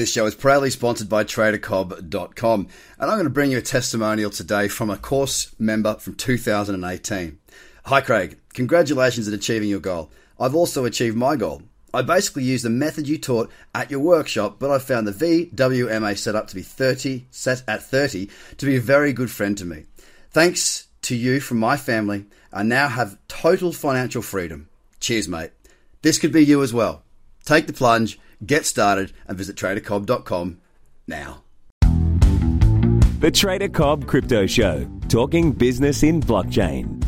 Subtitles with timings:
[0.00, 2.68] This show is proudly sponsored by TraderCobb.com,
[2.98, 7.38] and I'm going to bring you a testimonial today from a course member from 2018.
[7.84, 8.38] Hi, Craig.
[8.54, 10.10] Congratulations on achieving your goal.
[10.40, 11.64] I've also achieved my goal.
[11.92, 15.12] I basically used the method you taught at your workshop, but I found the
[15.52, 19.66] VWMA setup to be 30 set at 30 to be a very good friend to
[19.66, 19.84] me.
[20.30, 22.24] Thanks to you from my family,
[22.54, 24.70] I now have total financial freedom.
[24.98, 25.50] Cheers, mate.
[26.00, 27.02] This could be you as well.
[27.44, 30.60] Take the plunge Get started and visit tradercobb.com
[31.06, 31.42] now.
[33.20, 36.98] The Trader Cobb Crypto Show, talking business in blockchain.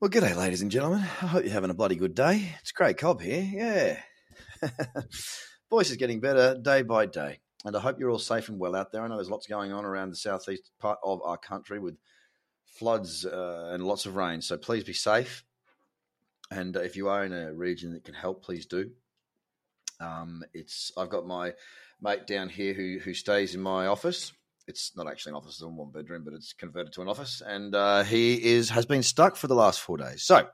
[0.00, 1.00] Well, g'day, ladies and gentlemen.
[1.00, 2.54] I hope you're having a bloody good day.
[2.60, 3.98] It's Craig Cobb here.
[4.62, 4.70] Yeah.
[5.70, 7.40] Voice is getting better day by day.
[7.64, 9.02] And I hope you're all safe and well out there.
[9.02, 11.96] I know there's lots going on around the southeast part of our country with
[12.64, 14.40] floods uh, and lots of rain.
[14.40, 15.44] So please be safe.
[16.50, 18.90] And uh, if you are in a region that can help, please do.
[20.00, 21.52] Um, it's I've got my
[22.00, 24.32] mate down here who who stays in my office.
[24.66, 27.42] It's not actually an office; it's a one bedroom, but it's converted to an office.
[27.44, 30.22] And uh, he is has been stuck for the last four days.
[30.22, 30.46] So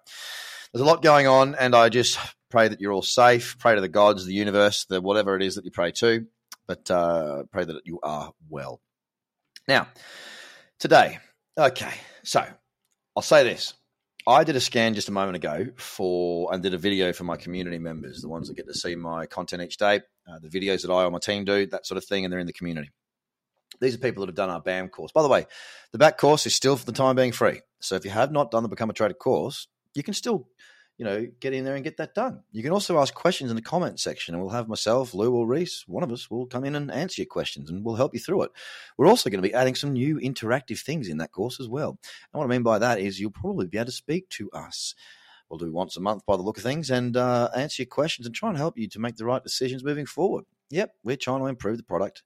[0.74, 2.18] there's a lot going on, and I just
[2.50, 3.56] pray that you're all safe.
[3.58, 6.26] Pray to the gods, the universe, the whatever it is that you pray to
[6.66, 8.80] but uh, pray that you are well.
[9.68, 9.88] Now,
[10.78, 11.18] today,
[11.58, 12.44] okay, so
[13.16, 13.74] I'll say this.
[14.26, 17.36] I did a scan just a moment ago for and did a video for my
[17.36, 20.82] community members, the ones that get to see my content each day, uh, the videos
[20.82, 22.90] that I or my team do, that sort of thing, and they're in the community.
[23.80, 25.12] These are people that have done our BAT course.
[25.12, 25.46] By the way,
[25.92, 27.60] the BAT course is still for the time being free.
[27.80, 30.48] So if you have not done the Become a Trader course, you can still
[30.96, 32.40] you know, get in there and get that done.
[32.52, 35.46] You can also ask questions in the comment section, and we'll have myself, Lou, or
[35.46, 38.20] Reese, one of us, will come in and answer your questions, and we'll help you
[38.20, 38.52] through it.
[38.96, 41.98] We're also going to be adding some new interactive things in that course as well.
[42.32, 44.94] And what I mean by that is you'll probably be able to speak to us.
[45.50, 48.26] We'll do once a month by the look of things and uh, answer your questions
[48.26, 50.44] and try and help you to make the right decisions moving forward.
[50.70, 52.22] Yep, we're trying to improve the product.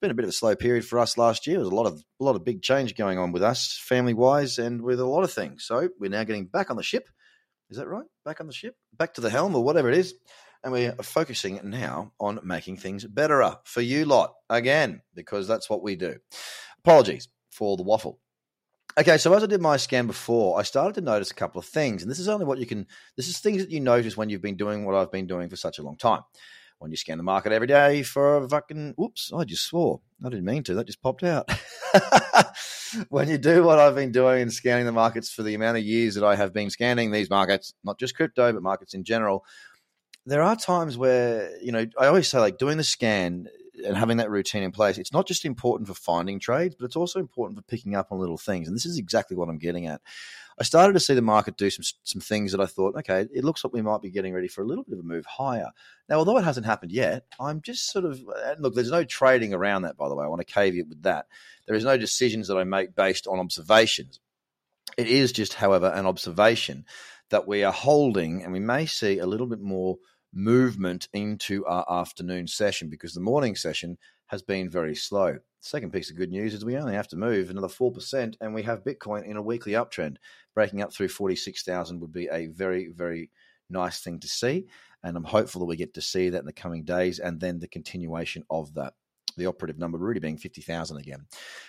[0.00, 1.58] Been a bit of a slow period for us last year.
[1.58, 4.58] There's a lot of a lot of big change going on with us, family wise,
[4.58, 5.64] and with a lot of things.
[5.64, 7.08] So we're now getting back on the ship
[7.70, 8.06] is that right?
[8.24, 10.14] Back on the ship, back to the helm, or whatever it is.
[10.62, 15.82] And we're focusing now on making things better for you lot again, because that's what
[15.82, 16.16] we do.
[16.80, 18.18] Apologies for the waffle.
[18.98, 21.64] Okay, so as I did my scan before, I started to notice a couple of
[21.64, 22.86] things, and this is only what you can.
[23.16, 25.56] This is things that you notice when you've been doing what I've been doing for
[25.56, 26.22] such a long time.
[26.80, 28.94] When you scan the market every day for a fucking.
[28.96, 29.30] Whoops!
[29.36, 30.00] I just swore.
[30.24, 30.74] I didn't mean to.
[30.74, 31.50] That just popped out.
[33.10, 35.84] when you do what I've been doing and scanning the markets for the amount of
[35.84, 39.44] years that I have been scanning these markets, not just crypto, but markets in general,
[40.24, 43.48] there are times where, you know, I always say like doing the scan
[43.84, 46.96] and having that routine in place, it's not just important for finding trades, but it's
[46.96, 48.68] also important for picking up on little things.
[48.68, 50.00] And this is exactly what I'm getting at.
[50.58, 53.44] I started to see the market do some some things that I thought, okay, it
[53.44, 55.70] looks like we might be getting ready for a little bit of a move higher.
[56.08, 58.20] Now, although it hasn't happened yet, I'm just sort of
[58.58, 58.74] look.
[58.74, 60.24] There's no trading around that, by the way.
[60.24, 61.26] I want to caveat with that.
[61.66, 64.20] There is no decisions that I make based on observations.
[64.98, 66.84] It is just, however, an observation
[67.30, 69.96] that we are holding, and we may see a little bit more
[70.32, 75.38] movement into our afternoon session because the morning session has been very slow.
[75.60, 78.62] Second piece of good news is we only have to move another 4%, and we
[78.62, 80.16] have Bitcoin in a weekly uptrend.
[80.54, 83.30] Breaking up through 46,000 would be a very, very
[83.68, 84.66] nice thing to see.
[85.02, 87.58] And I'm hopeful that we get to see that in the coming days and then
[87.58, 88.94] the continuation of that.
[89.36, 91.26] The operative number really being 50,000 again.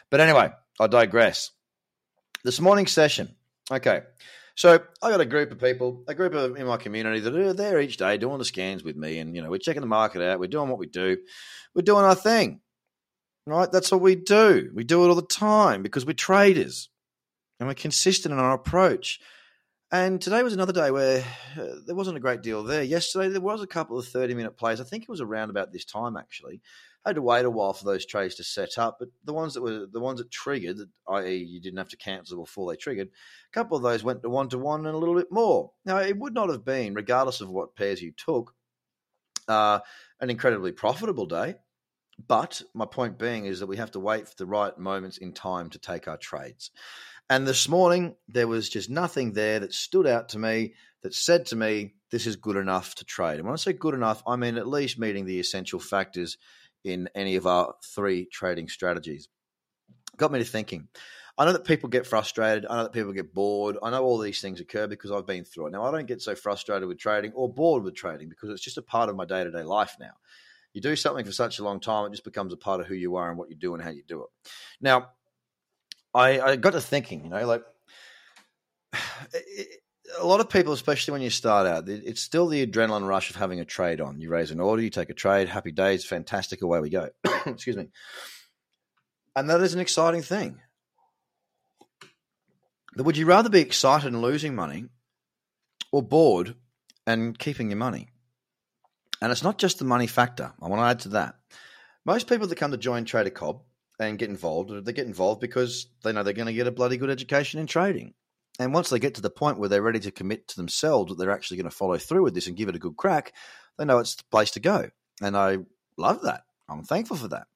[0.10, 1.52] But anyway, I digress.
[2.44, 3.36] This morning session.
[3.70, 4.02] Okay.
[4.56, 7.54] So I got a group of people, a group of in my community that are
[7.54, 10.22] there each day doing the scans with me, and you know we're checking the market
[10.22, 11.18] out, we're doing what we do,
[11.74, 12.60] we're doing our thing,
[13.46, 13.72] right?
[13.72, 14.72] That's what we do.
[14.76, 16.90] We do it all the time because we're traders,
[17.60, 19.20] and we're consistent in our approach.
[19.94, 21.24] And today was another day where
[21.60, 22.84] uh, there wasn't a great deal there.
[22.84, 24.82] Yesterday there was a couple of thirty minute plays.
[24.82, 26.62] I think it was around about this time actually,
[27.04, 29.56] I had to wait a while for those trades to set up, but the ones
[29.56, 30.78] that were the ones that triggered,
[31.10, 34.30] i.e., you didn't have to cancel before they triggered, a couple of those went to
[34.30, 35.72] one to one and a little bit more.
[35.84, 38.54] Now, it would not have been, regardless of what pairs you took,
[39.48, 39.80] uh,
[40.20, 41.56] an incredibly profitable day.
[42.28, 45.34] But my point being is that we have to wait for the right moments in
[45.34, 46.70] time to take our trades.
[47.32, 51.48] And this morning, there was just nothing there that stood out to me that said
[51.48, 53.38] to me, this is good enough to trade.
[53.38, 56.38] And when I say good enough, I mean at least meeting the essential factors
[56.84, 59.30] in any of our three trading strategies.
[60.18, 60.88] Got me to thinking.
[61.38, 62.66] I know that people get frustrated.
[62.70, 63.78] I know that people get bored.
[63.82, 65.72] I know all these things occur because I've been through it.
[65.72, 68.78] Now, I don't get so frustrated with trading or bored with trading because it's just
[68.78, 70.12] a part of my day to day life now.
[70.74, 72.96] You do something for such a long time, it just becomes a part of who
[72.96, 74.30] you are and what you do and how you do it.
[74.80, 75.10] Now,
[76.14, 77.64] I, I got to thinking, you know, like
[80.20, 83.36] a lot of people, especially when you start out, it's still the adrenaline rush of
[83.36, 84.20] having a trade on.
[84.20, 87.10] You raise an order, you take a trade, happy days, fantastic, away we go.
[87.46, 87.90] Excuse me.
[89.36, 90.60] And that is an exciting thing.
[92.96, 94.86] But would you rather be excited and losing money
[95.92, 96.56] or bored
[97.08, 98.10] and keeping your money?
[99.22, 100.52] And it's not just the money factor.
[100.62, 101.36] I want to add to that.
[102.06, 103.62] Most people that come to join Trader Cobb
[104.00, 106.98] and get involved, they get involved because they know they're going to get a bloody
[106.98, 108.14] good education in trading.
[108.60, 111.18] And once they get to the point where they're ready to commit to themselves that
[111.18, 113.34] they're actually going to follow through with this and give it a good crack,
[113.78, 114.90] they know it's the place to go.
[115.22, 115.60] And I
[115.98, 116.44] love that.
[116.70, 117.48] I'm thankful for that.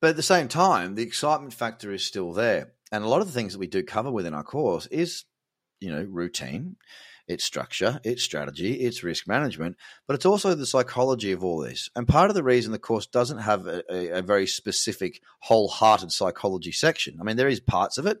[0.00, 2.72] But at the same time, the excitement factor is still there.
[2.90, 5.24] And a lot of the things that we do cover within our course is,
[5.80, 6.76] you know, routine,
[7.28, 9.76] it's structure, it's strategy, it's risk management,
[10.06, 11.88] but it's also the psychology of all this.
[11.94, 16.10] And part of the reason the course doesn't have a, a, a very specific, wholehearted
[16.10, 18.20] psychology section, I mean, there is parts of it,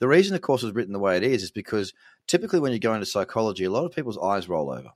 [0.00, 1.92] the reason the course was written the way it is is because
[2.26, 4.90] typically when you go into psychology, a lot of people's eyes roll over.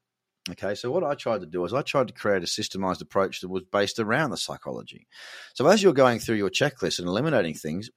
[0.50, 3.40] Okay, so what I tried to do is I tried to create a systemized approach
[3.40, 5.06] that was based around the psychology.
[5.54, 7.90] So as you're going through your checklist and eliminating things,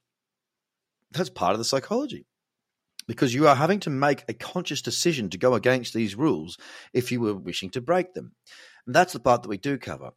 [1.10, 2.26] that's part of the psychology.
[3.06, 6.58] Because you are having to make a conscious decision to go against these rules
[6.92, 8.32] if you were wishing to break them.
[8.86, 10.10] And that's the part that we do cover.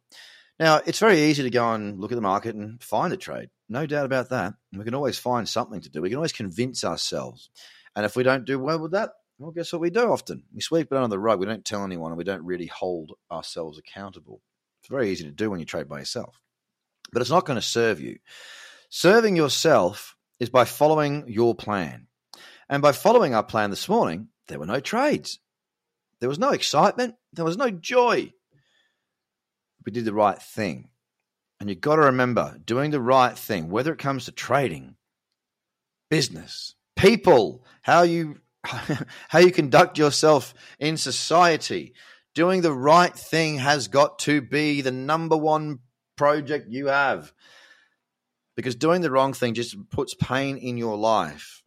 [0.58, 3.48] Now, it's very easy to go and look at the market and find a trade.
[3.68, 4.54] No doubt about that.
[4.72, 6.02] We can always find something to do.
[6.02, 7.50] We can always convince ourselves.
[7.96, 10.44] And if we don't do well with that, well, guess what we do often?
[10.54, 11.40] We sweep it under the rug.
[11.40, 14.40] We don't tell anyone and we don't really hold ourselves accountable.
[14.80, 16.40] It's very easy to do when you trade by yourself.
[17.12, 18.18] But it's not going to serve you.
[18.88, 22.06] Serving yourself is by following your plan.
[22.68, 25.38] And by following our plan this morning, there were no trades.
[26.20, 27.14] There was no excitement.
[27.32, 28.32] There was no joy
[29.84, 30.88] we did the right thing.
[31.60, 34.96] And you've got to remember doing the right thing, whether it comes to trading,
[36.10, 38.40] business, people, how you
[39.28, 41.94] how you conduct yourself in society.
[42.34, 45.80] Doing the right thing has got to be the number one
[46.16, 47.32] project you have.
[48.56, 51.61] Because doing the wrong thing just puts pain in your life.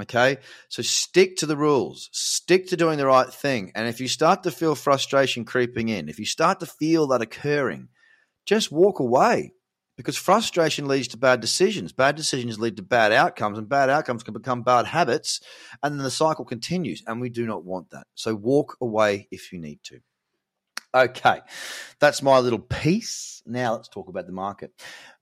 [0.00, 0.38] Okay.
[0.68, 3.72] So stick to the rules, stick to doing the right thing.
[3.74, 7.22] And if you start to feel frustration creeping in, if you start to feel that
[7.22, 7.88] occurring,
[8.46, 9.52] just walk away
[9.98, 11.92] because frustration leads to bad decisions.
[11.92, 15.40] Bad decisions lead to bad outcomes, and bad outcomes can become bad habits.
[15.82, 17.02] And then the cycle continues.
[17.06, 18.06] And we do not want that.
[18.14, 20.00] So walk away if you need to.
[20.94, 21.40] Okay,
[22.00, 23.42] that's my little piece.
[23.44, 24.72] Now let's talk about the market.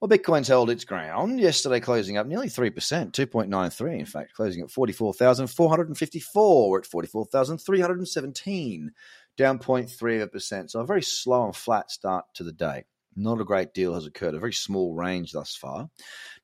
[0.00, 4.70] Well, Bitcoin's held its ground yesterday, closing up nearly 3%, 2.93 in fact, closing at
[4.70, 6.70] 44,454.
[6.70, 8.92] We're at 44,317,
[9.36, 10.70] down 0.3%.
[10.70, 12.84] So a very slow and flat start to the day.
[13.16, 15.88] Not a great deal has occurred, a very small range thus far.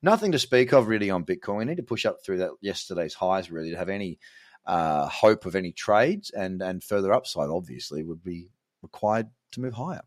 [0.01, 1.59] Nothing to speak of really on Bitcoin.
[1.59, 4.19] We need to push up through that yesterday's highs really to have any
[4.65, 8.49] uh, hope of any trades and and further upside obviously would be
[8.83, 10.01] required to move higher.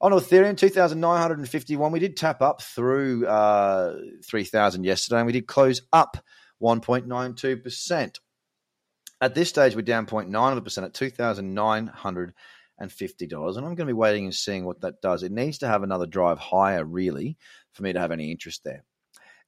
[0.00, 1.92] On Ethereum, 2,951.
[1.92, 6.16] We did tap up through uh, 3,000 yesterday, and we did close up
[6.62, 8.18] 1.92%.
[9.20, 13.56] At this stage, we're down 0.9% at $2,950.
[13.56, 15.24] And I'm going to be waiting and seeing what that does.
[15.24, 17.36] It needs to have another drive higher, really,
[17.72, 18.84] for me to have any interest there.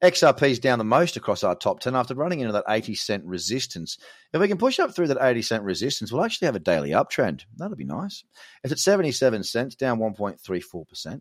[0.02, 3.24] XRP is down the most across our top 10 after running into that 80 cent
[3.24, 3.98] resistance.
[4.32, 6.90] If we can push up through that 80 cent resistance, we'll actually have a daily
[6.90, 7.44] uptrend.
[7.56, 8.24] That'll be nice.
[8.64, 11.20] It's at 77 cents, down 1.34%.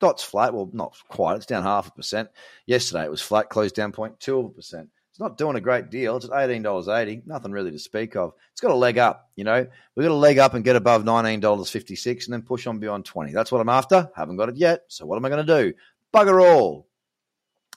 [0.00, 0.54] Dot's flat.
[0.54, 1.36] Well, not quite.
[1.36, 2.28] It's down half a percent.
[2.66, 4.90] Yesterday it was flat, closed down 0.2 percent.
[5.10, 6.16] It's not doing a great deal.
[6.16, 7.26] It's at $18.80.
[7.26, 8.34] Nothing really to speak of.
[8.52, 9.66] It's got a leg up, you know.
[9.96, 13.32] We've got a leg up and get above $19.56 and then push on beyond 20
[13.32, 14.10] That's what I'm after.
[14.14, 14.82] Haven't got it yet.
[14.86, 15.74] So what am I going to do?
[16.14, 16.87] Bugger all.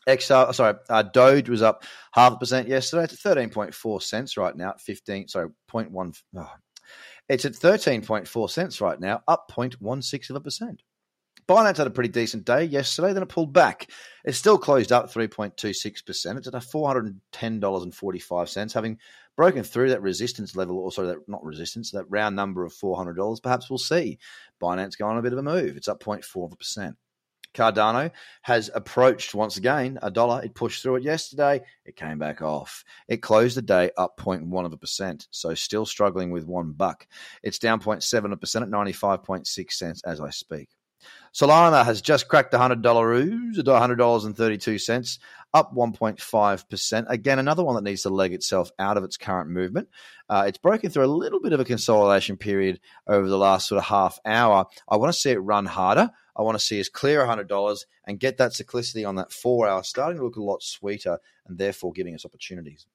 [0.07, 4.73] XR, sorry, uh, Doge was up half a percent yesterday to 13.4 cents right now,
[4.79, 6.17] 15, sorry, 0.1.
[6.37, 6.51] Oh,
[7.29, 10.81] it's at 13.4 cents right now, up 0.16 of a percent.
[11.47, 13.89] Binance had a pretty decent day yesterday, then it pulled back.
[14.23, 16.37] It's still closed up 3.26%.
[16.37, 18.99] It's at a $410.45, having
[19.35, 23.41] broken through that resistance level, or sorry, that, not resistance, that round number of $400.
[23.41, 24.19] Perhaps we'll see
[24.61, 25.77] Binance go on a bit of a move.
[25.77, 26.95] It's up 0.4 of a percent.
[27.53, 28.11] Cardano
[28.43, 30.41] has approached once again a dollar.
[30.43, 31.61] It pushed through it yesterday.
[31.85, 32.83] It came back off.
[33.07, 35.27] It closed the day up 0.1 of a percent.
[35.31, 37.07] So still struggling with one buck.
[37.43, 40.69] It's down 0.7 of a percent at 95.6 cents as I speak.
[41.33, 45.19] Solana has just cracked the $100 ooze, $100.32,
[45.53, 47.05] up 1.5%.
[47.07, 49.87] Again, another one that needs to leg itself out of its current movement.
[50.29, 53.79] Uh, it's broken through a little bit of a consolidation period over the last sort
[53.79, 54.65] of half hour.
[54.89, 56.11] I want to see it run harder.
[56.35, 59.83] I want to see us clear $100 and get that cyclicity on that four hour,
[59.83, 62.85] starting to look a lot sweeter and therefore giving us opportunities.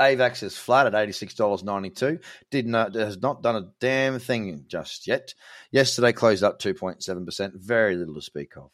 [0.00, 2.22] AVAX is flat at $86.92.
[2.50, 5.34] Did not, has not done a damn thing just yet.
[5.70, 7.54] Yesterday closed up 2.7%.
[7.54, 8.70] Very little to speak of.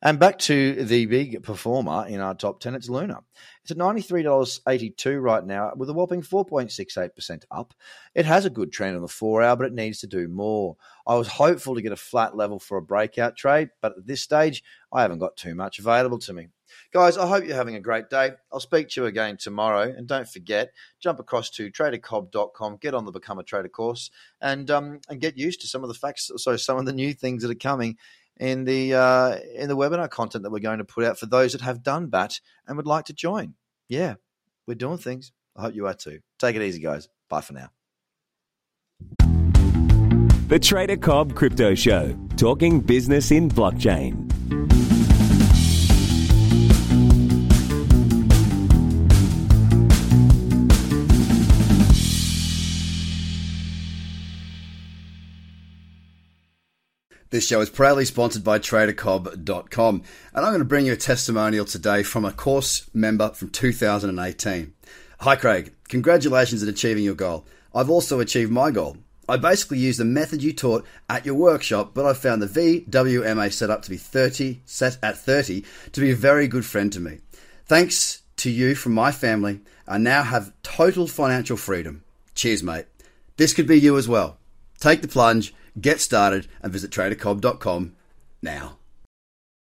[0.00, 3.20] And back to the big performer in our top 10, it's Luna.
[3.62, 7.74] It's at $93.82 right now with a whopping 4.68% up.
[8.14, 10.76] It has a good trend on the four hour, but it needs to do more.
[11.06, 14.22] I was hopeful to get a flat level for a breakout trade, but at this
[14.22, 14.62] stage,
[14.92, 16.48] I haven't got too much available to me.
[16.92, 18.32] Guys, I hope you're having a great day.
[18.52, 19.82] I'll speak to you again tomorrow.
[19.82, 24.10] And don't forget, jump across to tradercobb.com, get on the Become a Trader course,
[24.40, 27.14] and um, and get used to some of the facts, so some of the new
[27.14, 27.96] things that are coming
[28.38, 31.52] in the uh, in the webinar content that we're going to put out for those
[31.52, 33.54] that have done BAT and would like to join.
[33.88, 34.14] Yeah,
[34.66, 35.32] we're doing things.
[35.56, 36.20] I hope you are too.
[36.38, 37.08] Take it easy, guys.
[37.28, 37.70] Bye for now.
[40.48, 44.31] The Trader Cobb Crypto Show, talking business in blockchain.
[57.42, 61.64] This show is proudly sponsored by TraderCobb.com, and I'm going to bring you a testimonial
[61.64, 64.72] today from a course member from 2018.
[65.18, 65.72] Hi, Craig.
[65.88, 67.44] Congratulations on achieving your goal.
[67.74, 68.98] I've also achieved my goal.
[69.28, 72.46] I basically used the method you taught at your workshop, but I found the
[72.86, 77.00] VWMA setup to be 30 set at 30 to be a very good friend to
[77.00, 77.18] me.
[77.66, 82.04] Thanks to you from my family, I now have total financial freedom.
[82.36, 82.86] Cheers, mate.
[83.36, 84.38] This could be you as well.
[84.78, 87.94] Take the plunge Get started and visit tradercobb.com
[88.42, 88.78] now.